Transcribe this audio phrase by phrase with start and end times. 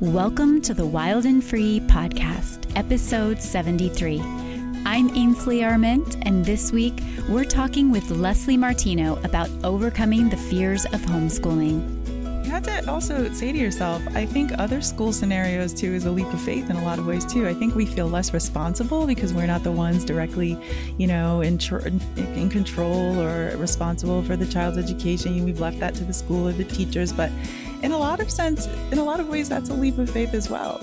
[0.00, 4.20] Welcome to the Wild and Free podcast, episode 73.
[4.84, 10.84] I'm Ainsley Arment, and this week we're talking with Leslie Martino about overcoming the fears
[10.86, 12.00] of homeschooling.
[12.44, 16.10] You have to also say to yourself, I think other school scenarios too is a
[16.10, 17.46] leap of faith in a lot of ways too.
[17.46, 20.58] I think we feel less responsible because we're not the ones directly,
[20.98, 25.44] you know, in, tr- in control or responsible for the child's education.
[25.44, 27.30] We've left that to the school or the teachers, but
[27.82, 30.34] in a lot of sense, in a lot of ways, that's a leap of faith
[30.34, 30.80] as well.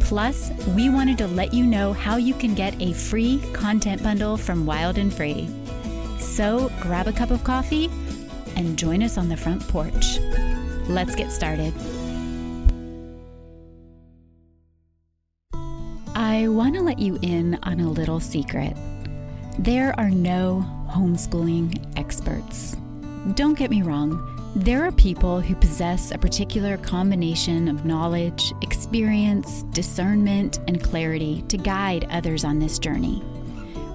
[0.00, 4.36] Plus, we wanted to let you know how you can get a free content bundle
[4.36, 5.48] from Wild and Free.
[6.18, 7.90] So grab a cup of coffee
[8.56, 10.18] and join us on the front porch.
[10.88, 11.74] Let's get started.
[16.14, 18.76] I want to let you in on a little secret.
[19.58, 22.76] There are no homeschooling experts.
[23.34, 24.37] Don't get me wrong.
[24.58, 31.56] There are people who possess a particular combination of knowledge, experience, discernment, and clarity to
[31.56, 33.22] guide others on this journey.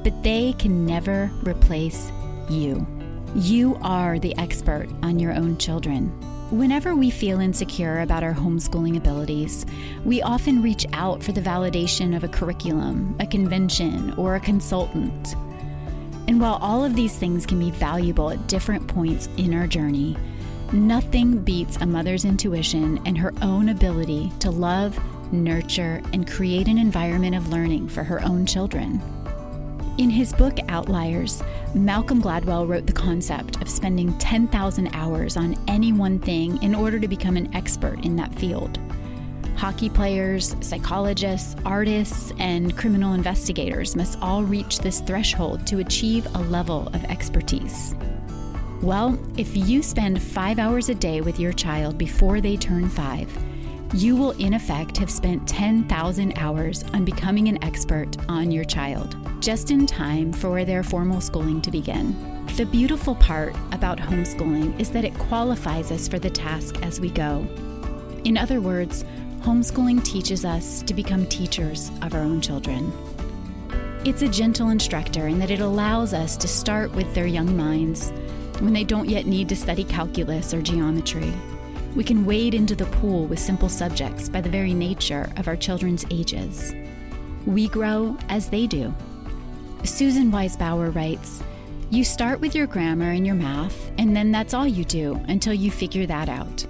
[0.05, 2.13] But they can never replace
[2.49, 2.87] you.
[3.35, 6.07] You are the expert on your own children.
[6.49, 9.65] Whenever we feel insecure about our homeschooling abilities,
[10.05, 15.35] we often reach out for the validation of a curriculum, a convention, or a consultant.
[16.29, 20.15] And while all of these things can be valuable at different points in our journey,
[20.73, 24.99] Nothing beats a mother's intuition and her own ability to love,
[25.31, 28.99] nurture, and create an environment of learning for her own children.
[29.99, 31.43] In his book Outliers,
[31.75, 36.99] Malcolm Gladwell wrote the concept of spending 10,000 hours on any one thing in order
[36.99, 38.79] to become an expert in that field.
[39.55, 46.39] Hockey players, psychologists, artists, and criminal investigators must all reach this threshold to achieve a
[46.39, 47.93] level of expertise.
[48.83, 53.31] Well, if you spend five hours a day with your child before they turn five,
[53.93, 59.15] you will in effect have spent 10,000 hours on becoming an expert on your child,
[59.41, 62.13] just in time for their formal schooling to begin.
[62.57, 67.09] The beautiful part about homeschooling is that it qualifies us for the task as we
[67.09, 67.47] go.
[68.25, 69.05] In other words,
[69.43, 72.91] homeschooling teaches us to become teachers of our own children.
[74.03, 78.11] It's a gentle instructor in that it allows us to start with their young minds
[78.61, 81.33] when they don't yet need to study calculus or geometry.
[81.95, 85.55] We can wade into the pool with simple subjects by the very nature of our
[85.55, 86.73] children's ages.
[87.45, 88.93] We grow as they do.
[89.83, 91.43] Susan Wise Bauer writes
[91.89, 95.53] You start with your grammar and your math, and then that's all you do until
[95.53, 96.65] you figure that out.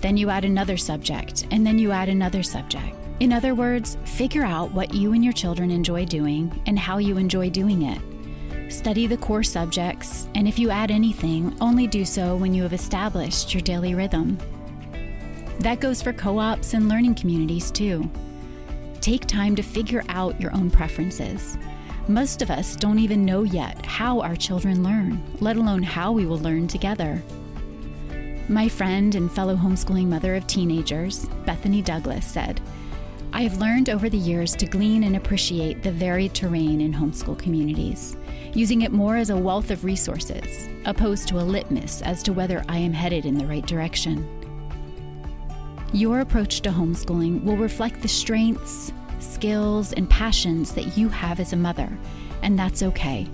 [0.00, 2.96] Then you add another subject, and then you add another subject.
[3.20, 7.18] In other words, figure out what you and your children enjoy doing and how you
[7.18, 8.00] enjoy doing it.
[8.72, 12.72] Study the core subjects, and if you add anything, only do so when you have
[12.72, 14.38] established your daily rhythm.
[15.60, 18.10] That goes for co ops and learning communities too.
[19.02, 21.58] Take time to figure out your own preferences.
[22.08, 26.24] Most of us don't even know yet how our children learn, let alone how we
[26.24, 27.22] will learn together.
[28.48, 32.58] My friend and fellow homeschooling mother of teenagers, Bethany Douglas, said,
[33.34, 37.38] I have learned over the years to glean and appreciate the varied terrain in homeschool
[37.38, 38.16] communities
[38.54, 42.64] using it more as a wealth of resources, opposed to a litmus as to whether
[42.68, 44.28] I am headed in the right direction.
[45.92, 51.52] Your approach to homeschooling will reflect the strengths, skills, and passions that you have as
[51.52, 51.90] a mother,
[52.42, 53.28] and that's okay.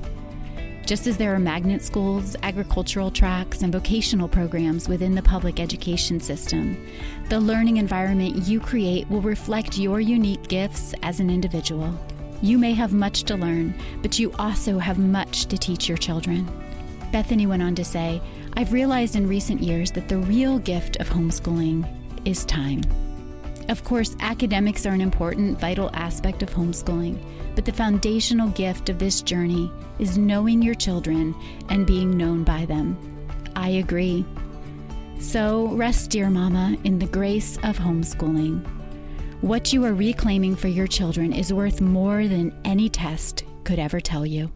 [0.87, 6.19] Just as there are magnet schools, agricultural tracks, and vocational programs within the public education
[6.19, 6.87] system,
[7.29, 11.95] the learning environment you create will reflect your unique gifts as an individual.
[12.41, 16.49] You may have much to learn, but you also have much to teach your children.
[17.11, 18.21] Bethany went on to say,
[18.55, 21.89] I've realized in recent years that the real gift of homeschooling
[22.25, 22.83] is time.
[23.69, 27.19] Of course, academics are an important, vital aspect of homeschooling,
[27.55, 31.35] but the foundational gift of this journey is knowing your children
[31.69, 32.97] and being known by them.
[33.57, 34.25] I agree.
[35.19, 38.65] So, rest, dear mama, in the grace of homeschooling.
[39.41, 44.01] What you are reclaiming for your children is worth more than any test could ever
[44.01, 44.51] tell you.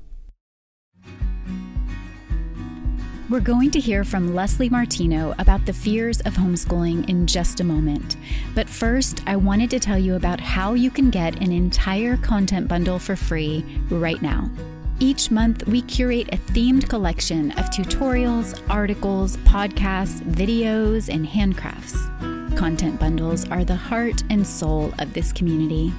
[3.30, 7.64] We're going to hear from Leslie Martino about the fears of homeschooling in just a
[7.64, 8.16] moment.
[8.56, 12.66] But first, I wanted to tell you about how you can get an entire content
[12.66, 14.50] bundle for free right now.
[14.98, 22.31] Each month, we curate a themed collection of tutorials, articles, podcasts, videos, and handcrafts
[22.62, 25.92] content bundles are the heart and soul of this community.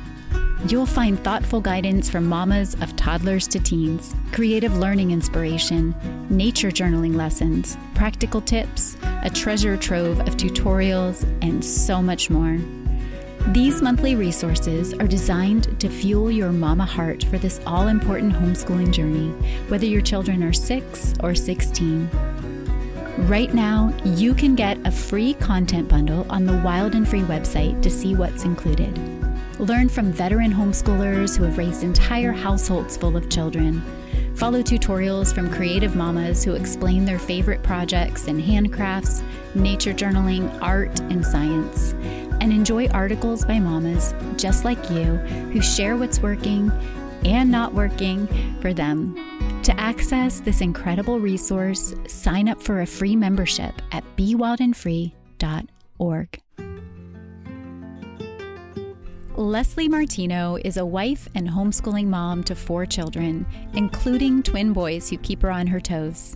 [0.70, 5.94] You'll find thoughtful guidance from mamas of toddlers to teens, creative learning inspiration,
[6.30, 12.58] nature journaling lessons, practical tips, a treasure trove of tutorials, and so much more.
[13.50, 18.94] These monthly resources are designed to fuel your mama heart for this all important homeschooling
[18.94, 19.32] journey,
[19.68, 22.10] whether your children are 6 or 16.
[23.20, 27.80] Right now, you can get a free content bundle on the Wild and Free website
[27.84, 28.98] to see what's included.
[29.60, 33.84] Learn from veteran homeschoolers who have raised entire households full of children.
[34.34, 39.24] Follow tutorials from creative mamas who explain their favorite projects in handcrafts,
[39.54, 41.94] nature journaling, art, and science.
[42.42, 45.18] And enjoy articles by mamas just like you
[45.54, 46.72] who share what's working
[47.24, 48.28] and not working
[48.60, 49.16] for them.
[49.64, 56.42] To access this incredible resource, sign up for a free membership at bewildandfree.org.
[59.38, 65.18] Leslie Martino is a wife and homeschooling mom to four children, including twin boys who
[65.20, 66.36] keep her on her toes.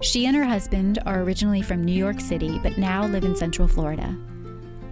[0.00, 3.66] She and her husband are originally from New York City, but now live in Central
[3.66, 4.16] Florida.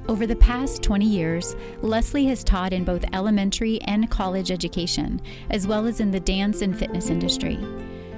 [0.08, 5.20] Over the past 20 years, Leslie has taught in both elementary and college education,
[5.50, 7.58] as well as in the dance and fitness industry.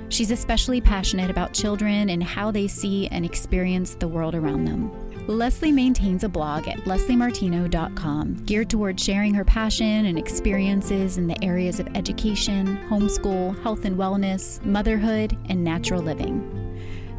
[0.09, 4.93] She's especially passionate about children and how they see and experience the world around them.
[5.27, 11.45] Leslie maintains a blog at lesliemartino.com geared toward sharing her passion and experiences in the
[11.45, 16.70] areas of education, homeschool, health and wellness, motherhood, and natural living.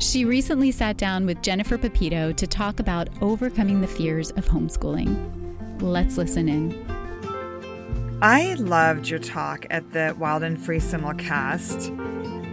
[0.01, 5.79] She recently sat down with Jennifer Pepito to talk about overcoming the fears of homeschooling.
[5.79, 8.19] Let's listen in.
[8.19, 11.95] I loved your talk at the Wild and Free Simulcast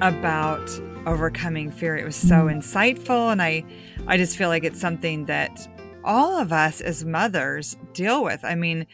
[0.02, 0.68] about
[1.06, 1.96] overcoming fear.
[1.96, 2.58] It was so mm.
[2.58, 3.64] insightful and I
[4.06, 5.66] I just feel like it's something that
[6.04, 8.44] all of us as mothers deal with.
[8.44, 8.86] I mean,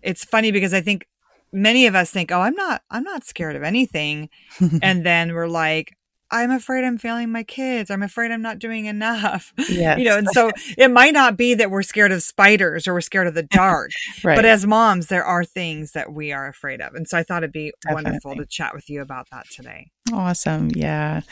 [0.00, 1.06] it's funny because I think
[1.52, 4.30] many of us think, "Oh, I'm not I'm not scared of anything."
[4.82, 5.95] and then we're like,
[6.30, 7.90] I'm afraid I'm failing my kids.
[7.90, 9.52] I'm afraid I'm not doing enough.
[9.68, 9.96] Yes.
[10.06, 13.00] You know, and so it might not be that we're scared of spiders or we're
[13.00, 13.90] scared of the dark.
[14.24, 14.36] right.
[14.36, 16.94] But as moms, there are things that we are afraid of.
[16.94, 18.04] And so I thought it'd be Definitely.
[18.04, 19.90] wonderful to chat with you about that today.
[20.12, 20.68] Awesome.
[20.74, 21.22] Yeah.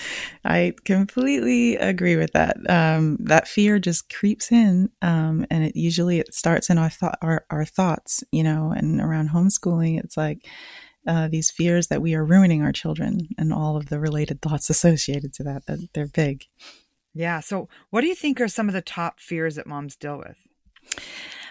[0.44, 2.56] I completely agree with that.
[2.68, 4.90] Um, that fear just creeps in.
[5.02, 9.00] Um, and it usually it starts in our thought our, our thoughts, you know, and
[9.00, 10.46] around homeschooling, it's like
[11.06, 14.70] uh, these fears that we are ruining our children and all of the related thoughts
[14.74, 16.44] associated to that, that they're big.
[17.14, 17.40] Yeah.
[17.40, 20.36] So, what do you think are some of the top fears that moms deal with?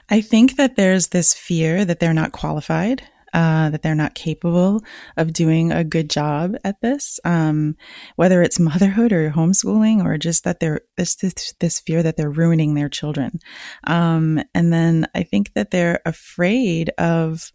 [0.10, 3.04] I think that there's this fear that they're not qualified,
[3.34, 4.84] uh, that they're not capable
[5.18, 7.76] of doing a good job at this, um,
[8.18, 12.30] whether it's motherhood or homeschooling, or just that they're this this, this fear that they're
[12.30, 13.40] ruining their children.
[13.86, 17.52] Um, and then I think that they're afraid of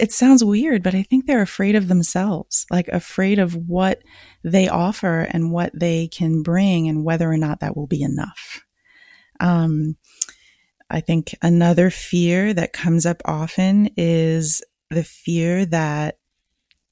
[0.00, 4.02] it sounds weird, but I think they're afraid of themselves, like afraid of what
[4.44, 8.62] they offer and what they can bring and whether or not that will be enough.
[9.40, 9.96] Um,
[10.88, 16.18] I think another fear that comes up often is the fear that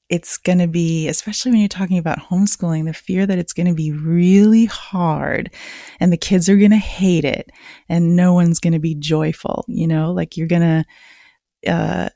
[0.09, 3.67] it's going to be, especially when you're talking about homeschooling, the fear that it's going
[3.67, 5.51] to be really hard
[5.99, 7.49] and the kids are going to hate it
[7.89, 10.61] and no one's going to be joyful, you know, like you're going
[11.63, 12.09] to, uh,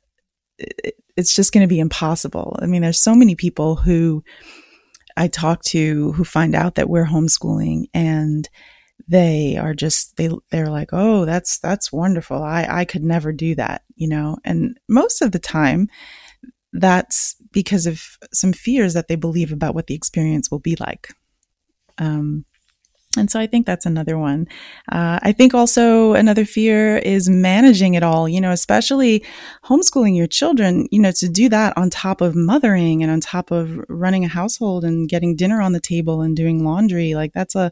[1.15, 2.57] it's just going to be impossible.
[2.61, 4.23] I mean, there's so many people who
[5.17, 8.49] I talk to who find out that we're homeschooling and
[9.07, 12.41] they are just they they're like, "Oh, that's that's wonderful.
[12.43, 14.37] I I could never do that," you know.
[14.45, 15.89] And most of the time
[16.73, 21.09] that's because of some fears that they believe about what the experience will be like.
[21.97, 22.45] Um,
[23.17, 24.47] and so I think that's another one.
[24.91, 29.25] Uh, I think also another fear is managing it all, you know, especially
[29.65, 33.49] homeschooling your children, you know, to do that on top of mothering and on top
[33.49, 37.15] of running a household and getting dinner on the table and doing laundry.
[37.15, 37.71] Like that's a,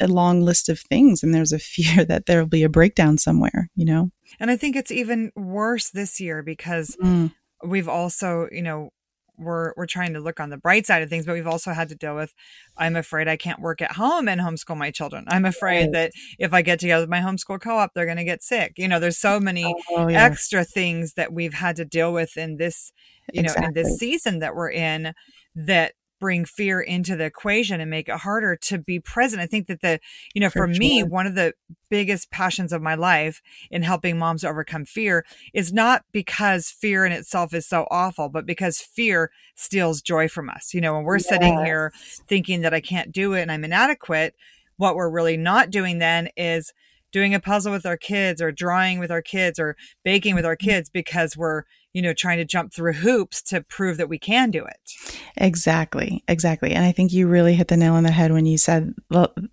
[0.00, 1.22] a long list of things.
[1.22, 4.10] And there's a fear that there'll be a breakdown somewhere, you know?
[4.40, 7.32] And I think it's even worse this year because mm.
[7.64, 8.90] we've also, you know,
[9.36, 11.88] we're we're trying to look on the bright side of things, but we've also had
[11.88, 12.34] to deal with
[12.76, 15.24] I'm afraid I can't work at home and homeschool my children.
[15.28, 15.92] I'm afraid right.
[15.92, 18.74] that if I get together with my homeschool co-op, they're going to get sick.
[18.76, 20.24] You know, there's so many oh, yeah.
[20.24, 22.92] extra things that we've had to deal with in this,
[23.32, 23.62] you exactly.
[23.62, 25.12] know, in this season that we're in
[25.54, 29.42] that bring fear into the equation and make it harder to be present.
[29.42, 30.00] I think that the,
[30.34, 31.54] you know, for, for me, one of the
[31.90, 37.12] biggest passions of my life in helping moms overcome fear is not because fear in
[37.12, 40.72] itself is so awful, but because fear steals joy from us.
[40.72, 41.28] You know, when we're yes.
[41.28, 41.92] sitting here
[42.28, 44.34] thinking that I can't do it and I'm inadequate,
[44.76, 46.72] what we're really not doing then is
[47.12, 50.56] doing a puzzle with our kids or drawing with our kids or baking with our
[50.56, 50.68] mm-hmm.
[50.68, 51.62] kids because we're
[51.94, 54.92] you know, trying to jump through hoops to prove that we can do it.
[55.36, 56.22] Exactly.
[56.28, 56.72] Exactly.
[56.72, 58.92] And I think you really hit the nail on the head when you said,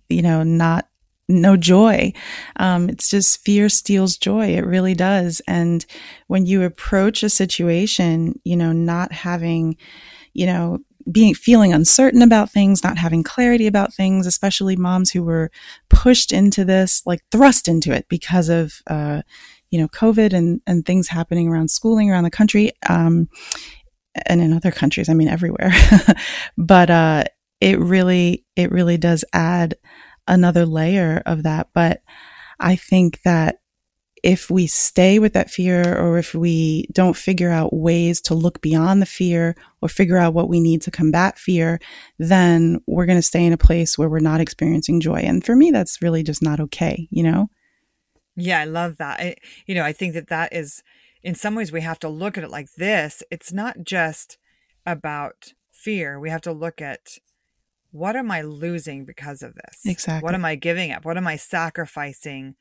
[0.08, 0.88] you know, not
[1.28, 2.12] no joy.
[2.56, 4.48] Um, it's just fear steals joy.
[4.48, 5.40] It really does.
[5.46, 5.86] And
[6.26, 9.76] when you approach a situation, you know, not having,
[10.34, 10.80] you know,
[11.10, 15.50] being feeling uncertain about things, not having clarity about things, especially moms who were
[15.88, 19.22] pushed into this, like thrust into it because of, uh,
[19.72, 23.28] you know, COVID and and things happening around schooling around the country, um,
[24.26, 25.08] and in other countries.
[25.08, 25.72] I mean, everywhere.
[26.56, 27.24] but uh,
[27.60, 29.74] it really, it really does add
[30.28, 31.68] another layer of that.
[31.74, 32.02] But
[32.60, 33.58] I think that
[34.22, 38.60] if we stay with that fear or if we don't figure out ways to look
[38.60, 41.80] beyond the fear or figure out what we need to combat fear,
[42.18, 45.16] then we're going to stay in a place where we're not experiencing joy.
[45.16, 47.48] And for me, that's really just not okay, you know?
[48.36, 49.20] Yeah, I love that.
[49.20, 49.36] I,
[49.66, 50.82] you know, I think that that is,
[51.22, 53.22] in some ways, we have to look at it like this.
[53.30, 54.38] It's not just
[54.86, 56.18] about fear.
[56.18, 57.18] We have to look at
[57.90, 59.80] what am I losing because of this?
[59.84, 60.24] Exactly.
[60.24, 61.04] What am I giving up?
[61.04, 62.54] What am I sacrificing?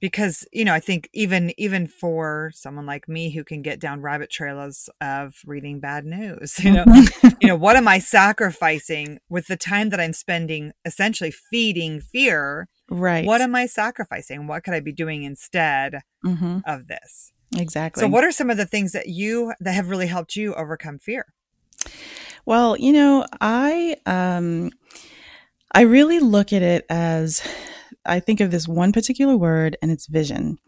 [0.00, 4.02] Because, you know, I think even even for someone like me who can get down
[4.02, 7.28] rabbit trails of reading bad news, you know, mm-hmm.
[7.40, 12.68] you know, what am I sacrificing with the time that I'm spending essentially feeding fear?
[12.90, 13.26] Right.
[13.26, 14.46] What am I sacrificing?
[14.46, 16.58] What could I be doing instead mm-hmm.
[16.64, 17.32] of this?
[17.56, 18.00] Exactly.
[18.00, 20.98] So what are some of the things that you that have really helped you overcome
[20.98, 21.26] fear?
[22.46, 24.70] Well, you know, I um
[25.72, 27.46] I really look at it as
[28.04, 30.58] I think of this one particular word and it's vision.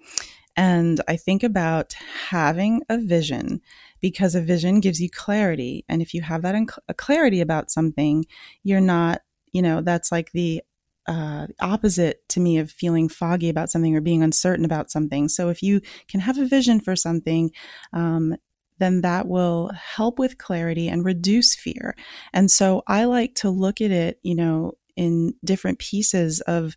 [0.56, 1.94] And I think about
[2.28, 3.62] having a vision
[4.00, 5.84] because a vision gives you clarity.
[5.88, 6.54] And if you have that
[6.96, 8.26] clarity about something,
[8.62, 9.22] you're not,
[9.52, 10.62] you know, that's like the
[11.08, 15.28] uh, opposite to me of feeling foggy about something or being uncertain about something.
[15.28, 17.50] So if you can have a vision for something,
[17.92, 18.36] um,
[18.78, 21.94] then that will help with clarity and reduce fear.
[22.32, 26.76] And so I like to look at it, you know, in different pieces of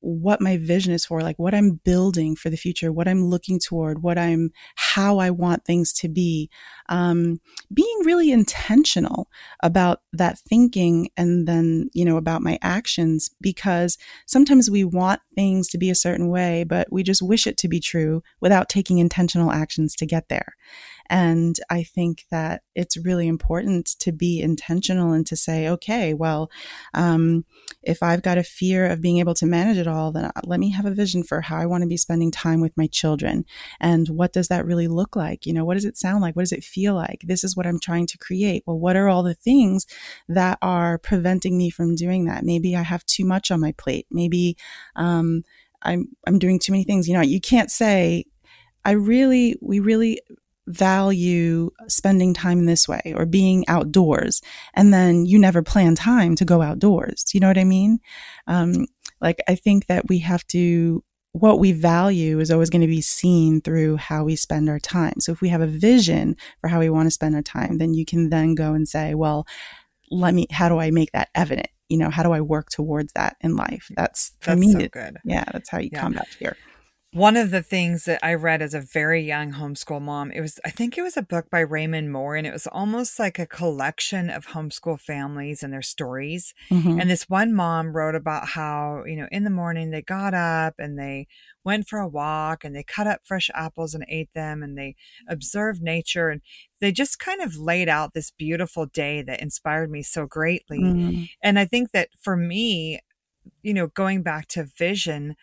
[0.00, 3.58] what my vision is for, like what I'm building for the future, what I'm looking
[3.58, 6.50] toward, what I'm, how I want things to be.
[6.88, 7.40] Um,
[7.72, 9.28] being really intentional
[9.62, 15.68] about that thinking and then, you know, about my actions, because sometimes we want things
[15.68, 18.98] to be a certain way, but we just wish it to be true without taking
[18.98, 20.54] intentional actions to get there.
[21.10, 26.50] And I think that it's really important to be intentional and to say, okay, well,
[26.94, 27.44] um,
[27.82, 30.70] if I've got a fear of being able to manage it all, then let me
[30.70, 33.44] have a vision for how I want to be spending time with my children.
[33.80, 35.46] And what does that really look like?
[35.46, 36.36] You know, what does it sound like?
[36.36, 37.22] What does it feel like?
[37.24, 38.62] This is what I'm trying to create.
[38.66, 39.86] Well, what are all the things
[40.28, 42.44] that are preventing me from doing that?
[42.44, 44.06] Maybe I have too much on my plate.
[44.10, 44.56] Maybe,
[44.96, 45.42] um,
[45.82, 47.08] I'm, I'm doing too many things.
[47.08, 48.24] You know, you can't say,
[48.84, 50.20] I really, we really
[50.68, 54.42] value spending time this way or being outdoors.
[54.74, 57.24] And then you never plan time to go outdoors.
[57.24, 57.98] Do you know what i mean?
[58.46, 58.86] Um,
[59.20, 63.00] like i think that we have to what we value is always going to be
[63.00, 65.20] seen through how we spend our time.
[65.20, 67.94] So if we have a vision for how we want to spend our time then
[67.94, 69.46] you can then go and say well
[70.10, 71.68] let me how do i make that evident?
[71.88, 73.90] You know how do i work towards that in life?
[73.96, 75.18] That's for that's me so good.
[75.24, 76.00] Yeah that's how you yeah.
[76.00, 76.56] combat fear
[77.18, 80.60] one of the things that I read as a very young homeschool mom, it was,
[80.64, 83.46] I think it was a book by Raymond Moore, and it was almost like a
[83.46, 86.54] collection of homeschool families and their stories.
[86.70, 87.00] Mm-hmm.
[87.00, 90.74] And this one mom wrote about how, you know, in the morning they got up
[90.78, 91.26] and they
[91.64, 94.94] went for a walk and they cut up fresh apples and ate them and they
[95.28, 96.40] observed nature and
[96.80, 100.78] they just kind of laid out this beautiful day that inspired me so greatly.
[100.78, 101.24] Mm-hmm.
[101.42, 103.00] And I think that for me,
[103.62, 105.36] you know, going back to vision,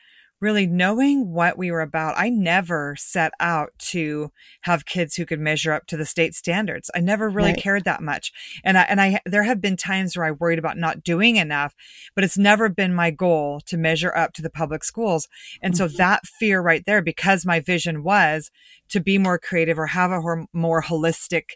[0.46, 2.14] really knowing what we were about.
[2.16, 6.92] I never set out to have kids who could measure up to the state standards.
[6.94, 7.58] I never really right.
[7.58, 8.32] cared that much.
[8.64, 11.74] And I, and I, there have been times where I worried about not doing enough,
[12.14, 15.28] but it's never been my goal to measure up to the public schools.
[15.64, 15.88] And mm-hmm.
[15.88, 18.52] so that fear right there, because my vision was
[18.90, 21.56] to be more creative or have a more holistic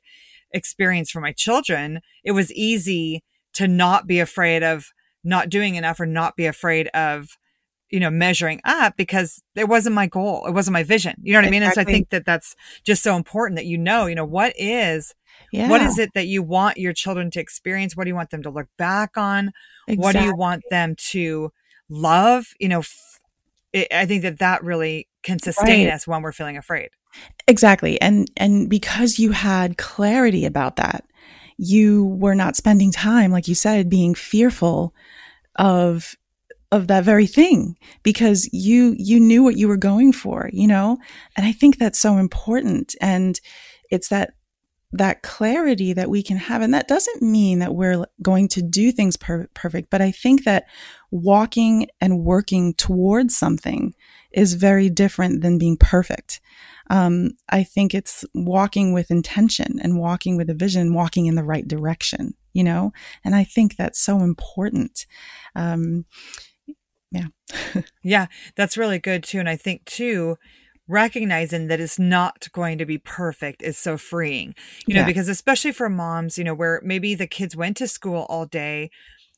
[0.51, 4.88] experience for my children, it was easy to not be afraid of
[5.24, 7.38] not doing enough or not be afraid of
[7.89, 10.46] you know, measuring up because it wasn't my goal.
[10.46, 11.15] It wasn't my vision.
[11.22, 11.48] You know what.
[11.48, 11.63] I mean?
[11.63, 14.53] And so I think that that's just so important that you know, you know, what
[14.58, 15.15] is,
[15.51, 15.69] yeah.
[15.69, 17.96] what is it that you want your children to experience?
[17.96, 19.51] What do you want them to look back on?
[19.88, 20.03] Exactly.
[20.03, 21.51] What do you want them to
[21.89, 22.48] love?
[22.60, 22.84] You know,
[23.74, 25.93] it, I think that that really can sustain right.
[25.93, 26.89] us when we're feeling afraid.
[27.48, 28.00] Exactly.
[28.01, 31.05] And, and because you had clarity about that,
[31.58, 34.93] you were not spending time, like you said, being fearful
[35.55, 36.15] of
[36.71, 40.97] of that very thing because you you knew what you were going for you know
[41.35, 43.39] and i think that's so important and
[43.89, 44.33] it's that
[44.91, 48.91] that clarity that we can have and that doesn't mean that we're going to do
[48.91, 50.65] things per- perfect but i think that
[51.11, 53.93] walking and working towards something
[54.31, 56.39] is very different than being perfect.
[56.89, 61.43] Um, I think it's walking with intention and walking with a vision, walking in the
[61.43, 62.91] right direction, you know?
[63.23, 65.05] And I think that's so important.
[65.55, 66.05] Um,
[67.11, 67.81] yeah.
[68.03, 69.39] yeah, that's really good too.
[69.39, 70.37] And I think too,
[70.87, 74.55] recognizing that it's not going to be perfect is so freeing,
[74.87, 75.05] you know, yeah.
[75.05, 78.89] because especially for moms, you know, where maybe the kids went to school all day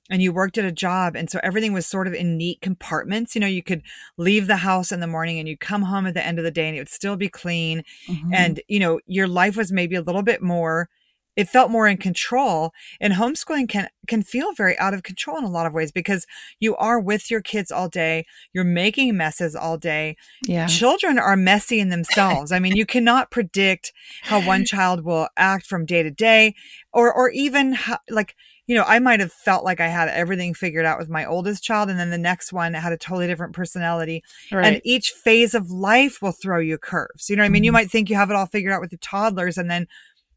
[0.10, 3.34] and you worked at a job and so everything was sort of in neat compartments
[3.34, 3.82] you know you could
[4.18, 6.52] leave the house in the morning and you come home at the end of the
[6.52, 8.34] day and it would still be clean mm-hmm.
[8.34, 10.90] and you know your life was maybe a little bit more
[11.36, 15.44] it felt more in control and homeschooling can can feel very out of control in
[15.44, 16.26] a lot of ways because
[16.60, 21.38] you are with your kids all day you're making messes all day yeah children are
[21.38, 26.04] messy in themselves i mean you cannot predict how one child will act from day
[26.04, 26.54] to day
[26.94, 28.36] or or even how, like
[28.72, 31.62] you know, I might have felt like I had everything figured out with my oldest
[31.62, 34.24] child, and then the next one had a totally different personality.
[34.50, 34.66] Right.
[34.66, 37.30] And each phase of life will throw you curves.
[37.30, 37.60] You know what I mean?
[37.60, 37.66] Mm-hmm.
[37.66, 39.88] You might think you have it all figured out with the toddlers, and then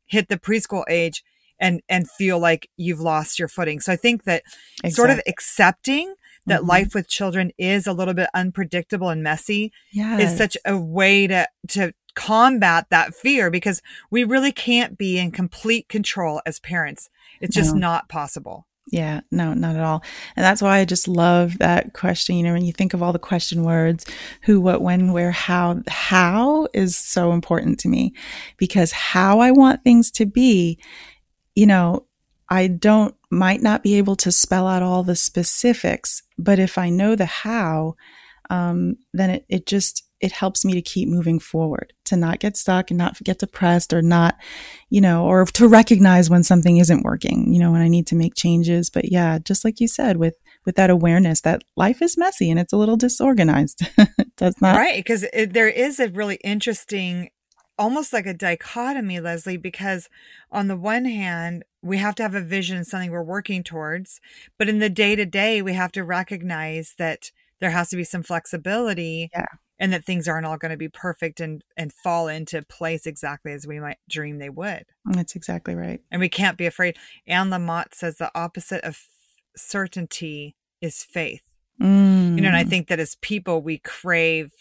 [0.06, 1.24] hit the preschool age
[1.58, 3.80] and and feel like you've lost your footing.
[3.80, 4.42] So I think that
[4.82, 4.90] exactly.
[4.90, 6.14] sort of accepting
[6.46, 6.68] that mm-hmm.
[6.68, 10.32] life with children is a little bit unpredictable and messy yes.
[10.32, 15.30] is such a way to to combat that fear because we really can't be in
[15.30, 17.10] complete control as parents.
[17.40, 17.80] It's just no.
[17.80, 18.66] not possible.
[18.92, 20.04] Yeah, no, not at all.
[20.36, 22.36] And that's why I just love that question.
[22.36, 24.04] You know, when you think of all the question words,
[24.42, 28.12] who, what, when, where, how, how is so important to me
[28.58, 30.78] because how I want things to be,
[31.54, 32.06] you know,
[32.50, 36.90] I don't, might not be able to spell out all the specifics, but if I
[36.90, 37.96] know the how,
[38.50, 42.56] um, then it, it just, it helps me to keep moving forward, to not get
[42.56, 44.36] stuck and not get depressed or not,
[44.88, 48.16] you know, or to recognize when something isn't working, you know, when I need to
[48.16, 48.90] make changes.
[48.90, 52.58] But yeah, just like you said, with with that awareness that life is messy and
[52.58, 53.86] it's a little disorganized.
[54.36, 57.30] Does not right because there is a really interesting,
[57.78, 59.56] almost like a dichotomy, Leslie.
[59.56, 60.08] Because
[60.50, 64.20] on the one hand, we have to have a vision, something we're working towards,
[64.58, 68.04] but in the day to day, we have to recognize that there has to be
[68.04, 69.46] some flexibility yeah
[69.78, 73.52] and that things aren't all going to be perfect and and fall into place exactly
[73.52, 74.84] as we might dream they would.
[75.04, 76.00] That's exactly right.
[76.10, 76.96] And we can't be afraid.
[77.26, 79.08] Anne Lamott says the opposite of
[79.56, 81.42] certainty is faith.
[81.80, 82.36] Mm.
[82.36, 82.70] You know, and I mm.
[82.70, 84.52] think that as people we crave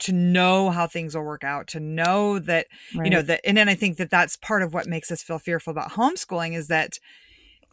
[0.00, 3.04] to know how things will work out, to know that right.
[3.04, 5.38] you know that, and then I think that that's part of what makes us feel
[5.38, 6.98] fearful about homeschooling is that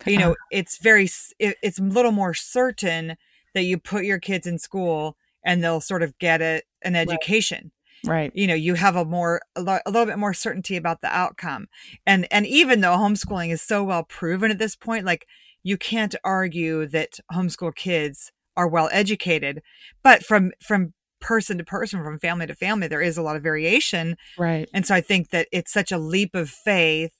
[0.05, 1.07] you know it's very
[1.39, 3.17] it's a little more certain
[3.53, 5.15] that you put your kids in school
[5.47, 7.71] and they'll sort of get it an education.
[8.05, 8.13] Right.
[8.13, 8.31] right.
[8.35, 11.07] you know you have a more a, lo- a, little bit more certainty about the
[11.07, 11.67] outcome.
[12.05, 15.25] And and even though homeschooling is so well proven at this point like
[15.63, 19.63] you can't argue that homeschool kids are well educated
[20.03, 23.41] but from from person to person from family to family there is a lot of
[23.41, 24.15] variation.
[24.37, 24.69] Right.
[24.73, 27.13] And so i think that it's such a leap of faith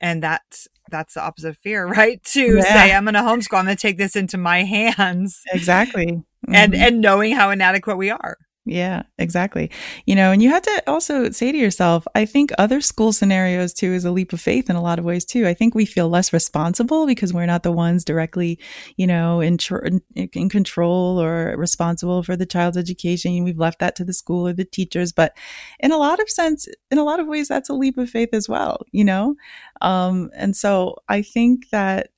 [0.00, 2.22] and that's that's the opposite of fear right?
[2.24, 2.62] To yeah.
[2.62, 5.42] say i'm going to homeschool i'm going to take this into my hands.
[5.52, 6.54] Exactly mm-hmm.
[6.54, 9.70] and and knowing how inadequate we are yeah, exactly.
[10.06, 13.74] You know, and you have to also say to yourself, I think other school scenarios
[13.74, 15.46] too is a leap of faith in a lot of ways too.
[15.46, 18.58] I think we feel less responsible because we're not the ones directly,
[18.96, 23.44] you know, in, tr- in control or responsible for the child's education.
[23.44, 25.12] We've left that to the school or the teachers.
[25.12, 25.36] But
[25.78, 28.30] in a lot of sense, in a lot of ways, that's a leap of faith
[28.32, 29.36] as well, you know?
[29.82, 32.12] Um, and so I think that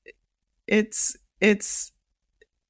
[0.68, 1.90] it's, it's,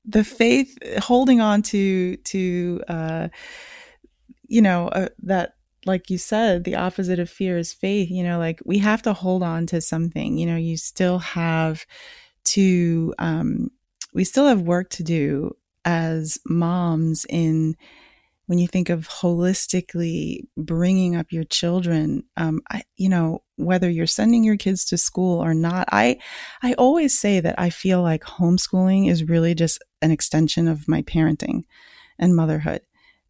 [0.06, 3.28] the faith holding on to to uh
[4.48, 8.38] you know uh, that like you said the opposite of fear is faith you know
[8.38, 11.84] like we have to hold on to something you know you still have
[12.44, 13.68] to um
[14.14, 17.76] we still have work to do as moms in
[18.46, 24.06] when you think of holistically bringing up your children, um, I, you know, whether you're
[24.06, 26.18] sending your kids to school or not, I,
[26.62, 31.02] I always say that I feel like homeschooling is really just an extension of my
[31.02, 31.64] parenting
[32.18, 32.82] and motherhood.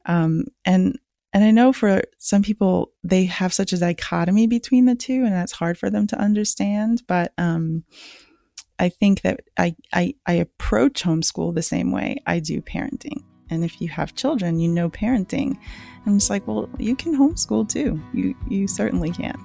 [0.06, 0.98] Um, and,
[1.32, 5.32] and I know for some people, they have such a dichotomy between the two and
[5.32, 7.02] that's hard for them to understand.
[7.06, 7.84] But, um,
[8.78, 13.22] I think that I, I, I approach homeschool the same way I do parenting.
[13.48, 15.56] And if you have children, you know parenting.
[16.04, 18.00] I'm just like, well, you can homeschool too.
[18.12, 19.36] You you certainly can.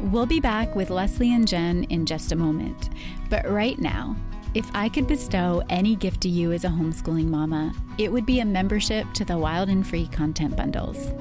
[0.00, 2.90] We'll be back with Leslie and Jen in just a moment.
[3.30, 4.14] But right now,
[4.52, 8.40] if I could bestow any gift to you as a homeschooling mama, it would be
[8.40, 11.12] a membership to the Wild and Free content bundles.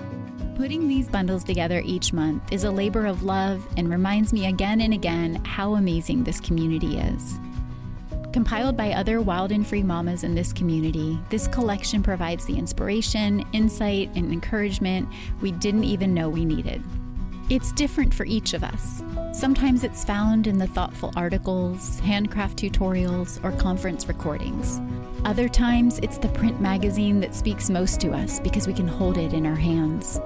[0.58, 4.82] Putting these bundles together each month is a labor of love and reminds me again
[4.82, 7.40] and again how amazing this community is.
[8.34, 13.46] Compiled by other wild and free mamas in this community, this collection provides the inspiration,
[13.54, 15.08] insight, and encouragement
[15.40, 16.84] we didn't even know we needed.
[17.48, 19.04] It's different for each of us.
[19.32, 24.82] Sometimes it's found in the thoughtful articles, handcraft tutorials, or conference recordings.
[25.26, 29.20] Other times, it's the print magazine that speaks most to us because we can hold
[29.20, 30.20] it in our hands.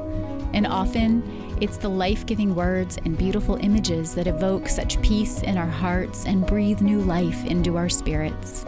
[0.54, 5.58] And often, it's the life giving words and beautiful images that evoke such peace in
[5.58, 8.64] our hearts and breathe new life into our spirits.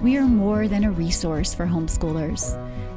[0.00, 2.56] We are more than a resource for homeschoolers,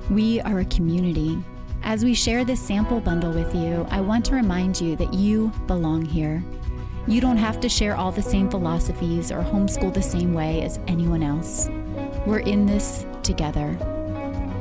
[0.09, 1.43] we are a community.
[1.83, 5.51] As we share this sample bundle with you, I want to remind you that you
[5.65, 6.43] belong here.
[7.07, 10.79] You don't have to share all the same philosophies or homeschool the same way as
[10.87, 11.69] anyone else.
[12.25, 13.75] We're in this together.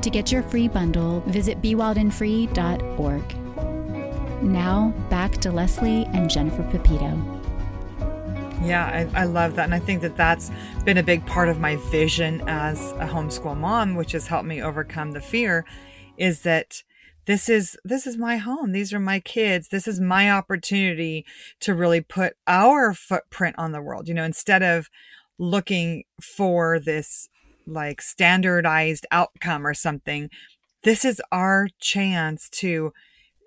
[0.00, 4.42] To get your free bundle, visit bewildandfree.org.
[4.42, 7.18] Now, back to Leslie and Jennifer Pepito.
[8.62, 9.64] Yeah, I, I, love that.
[9.64, 10.50] And I think that that's
[10.84, 14.62] been a big part of my vision as a homeschool mom, which has helped me
[14.62, 15.66] overcome the fear,
[16.16, 16.82] is that
[17.30, 21.24] this is this is my home these are my kids this is my opportunity
[21.60, 24.90] to really put our footprint on the world you know instead of
[25.38, 27.28] looking for this
[27.68, 30.28] like standardized outcome or something
[30.82, 32.92] this is our chance to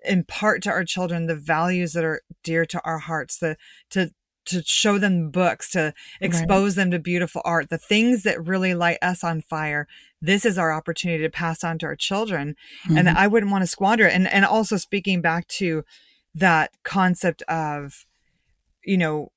[0.06, 3.54] impart to our children the values that are dear to our hearts the
[3.90, 4.10] to
[4.46, 5.92] to show them books to
[6.22, 6.84] expose right.
[6.84, 9.86] them to beautiful art the things that really light us on fire
[10.24, 12.56] this is our opportunity to pass on to our children
[12.86, 12.96] mm-hmm.
[12.98, 15.84] and i wouldn't want to squander it and and also speaking back to
[16.34, 18.04] that concept of
[18.84, 19.30] you know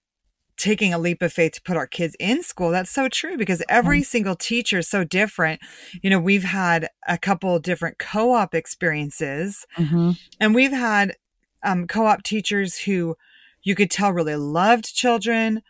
[0.58, 3.64] taking a leap of faith to put our kids in school that's so true because
[3.70, 4.06] every mm-hmm.
[4.06, 5.62] single teacher is so different
[6.02, 10.12] you know we've had a couple different co-op experiences mm-hmm.
[10.40, 11.16] and we've had
[11.64, 13.16] um, co-op teachers who
[13.62, 15.62] you could tell really loved children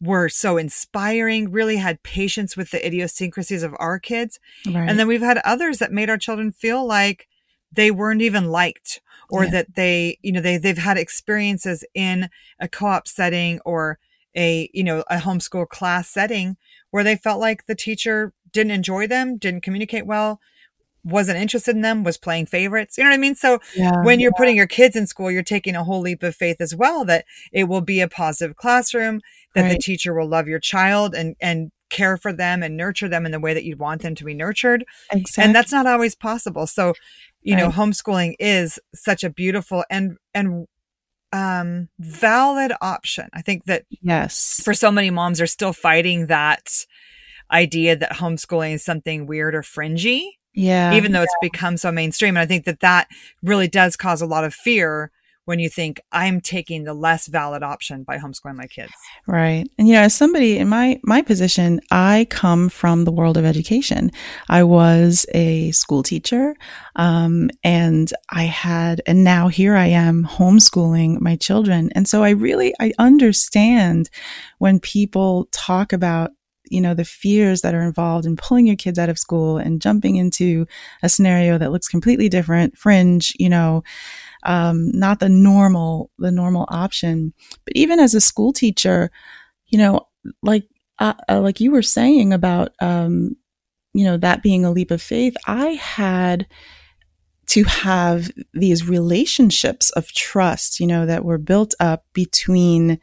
[0.00, 4.88] were so inspiring really had patience with the idiosyncrasies of our kids right.
[4.88, 7.26] and then we've had others that made our children feel like
[7.72, 9.50] they weren't even liked or yeah.
[9.50, 12.28] that they you know they they've had experiences in
[12.60, 13.98] a co-op setting or
[14.34, 16.56] a you know a homeschool class setting
[16.90, 20.40] where they felt like the teacher didn't enjoy them didn't communicate well
[21.04, 24.18] wasn't interested in them was playing favorites you know what i mean so yeah, when
[24.18, 24.38] you're yeah.
[24.38, 27.24] putting your kids in school you're taking a whole leap of faith as well that
[27.52, 29.20] it will be a positive classroom
[29.56, 29.72] that right.
[29.72, 33.32] the teacher will love your child and and care for them and nurture them in
[33.32, 35.44] the way that you'd want them to be nurtured exactly.
[35.44, 36.94] and that's not always possible so
[37.42, 37.62] you right.
[37.62, 40.66] know homeschooling is such a beautiful and and
[41.32, 43.28] um, valid option.
[43.32, 46.68] I think that yes, for so many moms are still fighting that
[47.50, 50.38] idea that homeschooling is something weird or fringy.
[50.54, 50.94] Yeah.
[50.94, 51.24] Even though yeah.
[51.24, 52.36] it's become so mainstream.
[52.36, 53.08] And I think that that
[53.42, 55.10] really does cause a lot of fear
[55.46, 58.92] when you think I'm taking the less valid option by homeschooling my kids.
[59.26, 59.64] Right.
[59.78, 63.44] And you know, as somebody in my my position, I come from the world of
[63.44, 64.10] education.
[64.48, 66.54] I was a school teacher,
[66.96, 71.90] um, and I had, and now here I am homeschooling my children.
[71.94, 74.10] And so I really I understand
[74.58, 76.32] when people talk about
[76.68, 79.80] you know the fears that are involved in pulling your kids out of school and
[79.80, 80.66] jumping into
[81.02, 83.82] a scenario that looks completely different fringe you know
[84.46, 87.32] um, not the normal the normal option.
[87.64, 89.10] But even as a school teacher,
[89.66, 90.08] you know,
[90.42, 90.64] like
[90.98, 93.36] uh, uh, like you were saying about um,
[93.92, 96.46] you know that being a leap of faith, I had
[97.46, 102.98] to have these relationships of trust, you know, that were built up between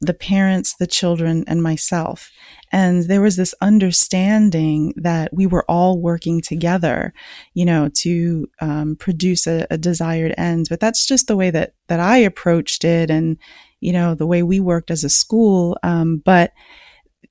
[0.00, 2.30] the parents, the children, and myself.
[2.74, 7.14] And there was this understanding that we were all working together,
[7.54, 10.66] you know, to um, produce a, a desired end.
[10.68, 13.38] But that's just the way that that I approached it, and
[13.80, 15.78] you know, the way we worked as a school.
[15.84, 16.52] Um, but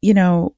[0.01, 0.56] you know,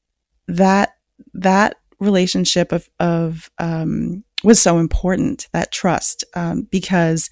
[0.48, 0.92] that
[1.34, 5.48] that relationship of of um, was so important.
[5.52, 7.32] That trust, um, because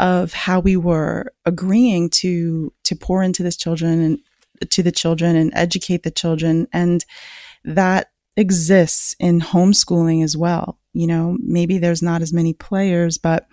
[0.00, 4.18] of how we were agreeing to to pour into this children and
[4.68, 7.04] to the children and educate the children and
[7.64, 13.46] that exists in homeschooling as well you know maybe there's not as many players but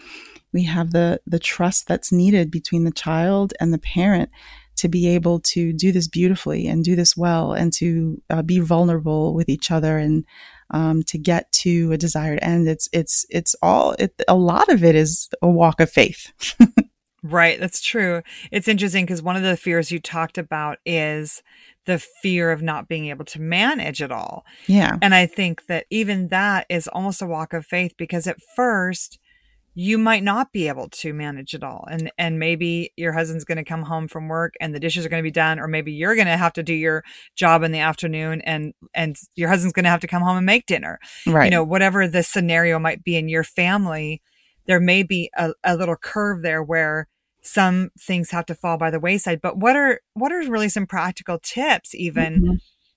[0.54, 4.30] we have the the trust that's needed between the child and the parent
[4.78, 8.60] to be able to do this beautifully and do this well and to uh, be
[8.60, 10.24] vulnerable with each other and
[10.72, 12.68] um, to get to a desired end.
[12.68, 16.32] It's it's it's all it, a lot of it is a walk of faith.
[17.32, 18.22] right, that's true.
[18.52, 21.42] It's interesting because one of the fears you talked about is
[21.86, 24.46] the fear of not being able to manage it all.
[24.68, 28.42] Yeah, and I think that even that is almost a walk of faith because at
[28.56, 29.20] first
[29.80, 33.60] you might not be able to manage it all and and maybe your husband's going
[33.60, 35.92] to come home from work and the dishes are going to be done or maybe
[35.92, 37.04] you're going to have to do your
[37.36, 40.48] job in the afternoon and and your husband's going to have to come home and
[40.48, 44.20] make dinner right you know whatever the scenario might be in your family
[44.66, 47.08] there may be a, a little curve there where
[47.48, 50.86] some things have to fall by the wayside but what are what are really some
[50.86, 52.54] practical tips even mm-hmm.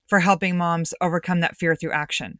[0.07, 2.39] for helping moms overcome that fear through action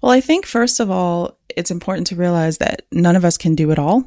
[0.00, 3.54] well, I think first of all, it's important to realize that none of us can
[3.54, 4.04] do it all.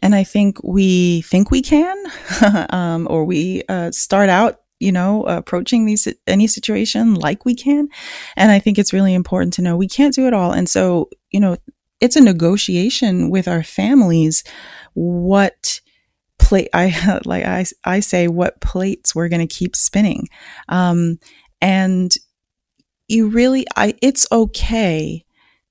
[0.00, 1.96] And I think we think we can,
[2.70, 7.88] um, or we uh, start out you know, approaching these any situation like we can.
[8.36, 10.50] And I think it's really important to know we can't do it all.
[10.50, 11.56] And so, you know,
[12.00, 14.42] it's a negotiation with our families
[14.94, 15.80] what
[16.52, 20.28] plate I like I I say what plates we're going to keep spinning.
[20.68, 21.18] Um
[21.62, 22.12] and
[23.08, 25.24] you really I it's okay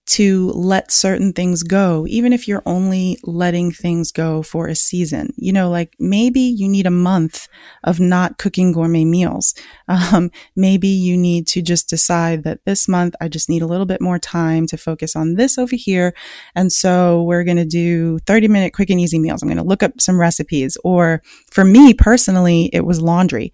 [0.07, 5.31] to let certain things go, even if you're only letting things go for a season.
[5.37, 7.47] You know, like maybe you need a month
[7.83, 9.53] of not cooking gourmet meals.
[9.91, 13.85] Um, maybe you need to just decide that this month I just need a little
[13.85, 16.13] bit more time to focus on this over here.
[16.55, 19.41] And so we're going to do 30 minute quick and easy meals.
[19.41, 20.77] I'm going to look up some recipes.
[20.85, 23.51] Or for me personally, it was laundry.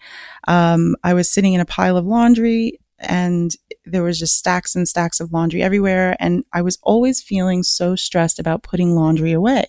[0.47, 3.51] Um, I was sitting in a pile of laundry and
[3.85, 6.15] there was just stacks and stacks of laundry everywhere.
[6.19, 9.65] And I was always feeling so stressed about putting laundry away.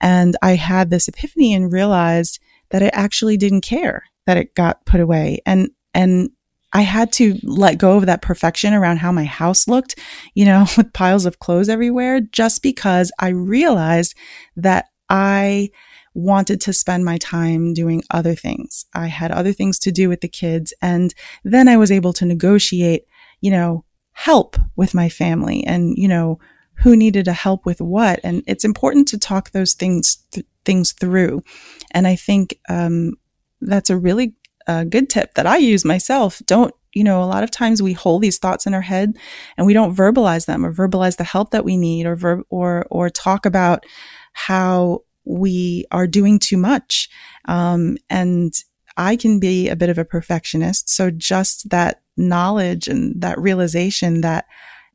[0.00, 2.38] And I had this epiphany and realized
[2.70, 5.40] that I actually didn't care that it got put away.
[5.46, 6.30] And, and
[6.72, 9.98] I had to let go of that perfection around how my house looked,
[10.34, 14.14] you know, with piles of clothes everywhere, just because I realized
[14.56, 15.70] that I
[16.18, 18.86] wanted to spend my time doing other things.
[18.92, 20.74] I had other things to do with the kids.
[20.82, 23.04] And then I was able to negotiate,
[23.40, 26.40] you know, help with my family and, you know,
[26.82, 28.18] who needed to help with what.
[28.24, 31.44] And it's important to talk those things, th- things through.
[31.92, 33.14] And I think, um,
[33.60, 34.34] that's a really
[34.66, 36.42] uh, good tip that I use myself.
[36.46, 39.16] Don't, you know, a lot of times we hold these thoughts in our head
[39.56, 42.86] and we don't verbalize them or verbalize the help that we need or verb or,
[42.90, 43.84] or talk about
[44.32, 47.08] how we are doing too much.
[47.44, 48.52] Um, and
[48.96, 50.88] I can be a bit of a perfectionist.
[50.88, 54.46] So just that knowledge and that realization that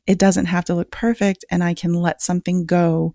[0.05, 3.13] it doesn't have to look perfect and I can let something go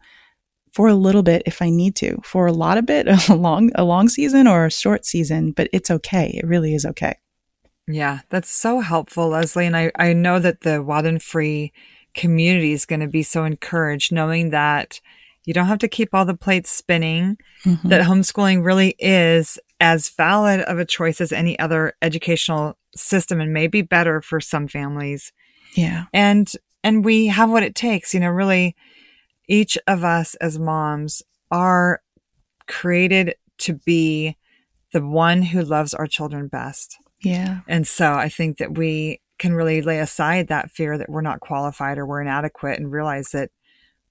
[0.73, 2.21] for a little bit if I need to.
[2.25, 5.69] For a lot of it, a long a long season or a short season, but
[5.73, 6.41] it's okay.
[6.43, 7.17] It really is okay.
[7.87, 9.67] Yeah, that's so helpful, Leslie.
[9.67, 11.73] And I, I know that the and Free
[12.15, 15.01] community is going to be so encouraged knowing that
[15.49, 17.89] you don't have to keep all the plates spinning, mm-hmm.
[17.89, 23.51] that homeschooling really is as valid of a choice as any other educational system and
[23.51, 25.33] maybe better for some families.
[25.75, 26.05] Yeah.
[26.13, 26.53] And
[26.85, 28.77] and we have what it takes, you know, really
[29.49, 32.03] each of us as moms are
[32.67, 34.37] created to be
[34.93, 36.99] the one who loves our children best.
[37.23, 37.61] Yeah.
[37.67, 41.41] And so I think that we can really lay aside that fear that we're not
[41.41, 43.51] qualified or we're inadequate and realize that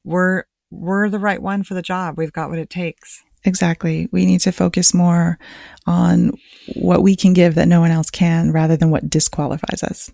[0.03, 2.17] we're we're the right one for the job.
[2.17, 3.23] We've got what it takes.
[3.43, 4.09] Exactly.
[4.11, 5.37] We need to focus more
[5.85, 6.33] on
[6.75, 10.11] what we can give that no one else can rather than what disqualifies us.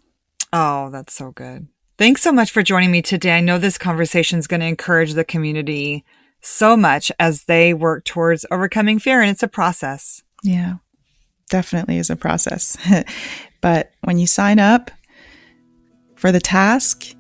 [0.52, 1.68] Oh, that's so good.
[1.98, 3.38] Thanks so much for joining me today.
[3.38, 6.06] I know this conversation is going to encourage the community
[6.42, 10.22] so much as they work towards overcoming fear, and it's a process.
[10.44, 10.76] Yeah,
[11.50, 12.78] definitely is a process.
[13.62, 14.92] but when you sign up
[16.16, 17.16] for the task,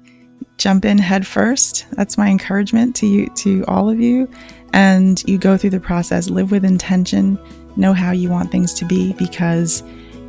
[0.57, 1.85] jump in head first.
[1.91, 4.29] That's my encouragement to you, to all of you.
[4.73, 7.37] And you go through the process, live with intention,
[7.75, 9.83] know how you want things to be because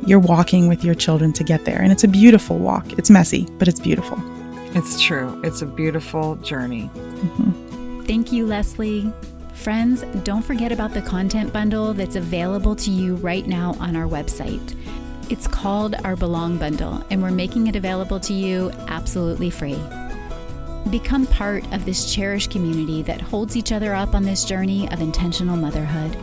[0.05, 1.81] you're walking with your children to get there.
[1.81, 2.93] And it's a beautiful walk.
[2.93, 4.21] It's messy, but it's beautiful.
[4.75, 5.39] It's true.
[5.43, 6.89] It's a beautiful journey.
[6.93, 8.03] Mm-hmm.
[8.03, 9.11] Thank you, Leslie.
[9.53, 14.05] Friends, don't forget about the content bundle that's available to you right now on our
[14.05, 14.75] website.
[15.31, 19.79] It's called our Belong Bundle, and we're making it available to you absolutely free.
[20.89, 25.01] Become part of this cherished community that holds each other up on this journey of
[25.01, 26.15] intentional motherhood.